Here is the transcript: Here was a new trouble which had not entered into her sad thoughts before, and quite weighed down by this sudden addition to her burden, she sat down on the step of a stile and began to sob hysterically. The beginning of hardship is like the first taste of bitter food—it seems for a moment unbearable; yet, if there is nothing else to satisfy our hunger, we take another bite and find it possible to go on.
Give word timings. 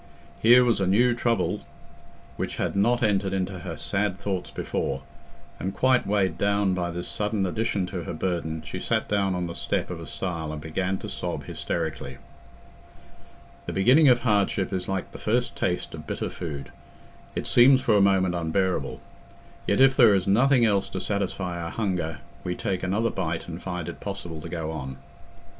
Here 0.41 0.65
was 0.65 0.81
a 0.81 0.87
new 0.87 1.13
trouble 1.13 1.61
which 2.35 2.55
had 2.55 2.75
not 2.75 3.03
entered 3.03 3.33
into 3.33 3.59
her 3.59 3.77
sad 3.77 4.17
thoughts 4.17 4.49
before, 4.49 5.03
and 5.59 5.75
quite 5.75 6.07
weighed 6.07 6.39
down 6.39 6.73
by 6.73 6.89
this 6.89 7.07
sudden 7.07 7.45
addition 7.45 7.85
to 7.85 8.01
her 8.05 8.13
burden, 8.15 8.63
she 8.63 8.79
sat 8.79 9.07
down 9.07 9.35
on 9.35 9.45
the 9.45 9.53
step 9.53 9.91
of 9.91 9.99
a 9.99 10.07
stile 10.07 10.51
and 10.51 10.59
began 10.59 10.97
to 10.97 11.07
sob 11.07 11.43
hysterically. 11.43 12.17
The 13.67 13.73
beginning 13.73 14.09
of 14.09 14.21
hardship 14.21 14.73
is 14.73 14.87
like 14.89 15.11
the 15.11 15.19
first 15.19 15.55
taste 15.55 15.93
of 15.93 16.07
bitter 16.07 16.31
food—it 16.31 17.45
seems 17.45 17.79
for 17.81 17.95
a 17.95 18.01
moment 18.01 18.33
unbearable; 18.33 19.01
yet, 19.67 19.79
if 19.79 19.95
there 19.95 20.15
is 20.15 20.25
nothing 20.25 20.65
else 20.65 20.89
to 20.89 20.99
satisfy 20.99 21.61
our 21.63 21.69
hunger, 21.69 22.21
we 22.43 22.55
take 22.55 22.81
another 22.81 23.11
bite 23.11 23.47
and 23.47 23.61
find 23.61 23.87
it 23.87 23.99
possible 23.99 24.41
to 24.41 24.49
go 24.49 24.71
on. 24.71 24.97